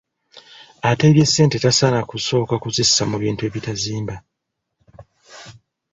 [0.89, 4.15] Ateebye ssente tasaana kusooka kuzissa mu bintu ebitazimba.